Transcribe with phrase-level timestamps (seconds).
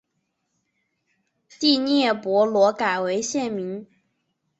[1.59, 3.85] 第聂伯罗改为现名。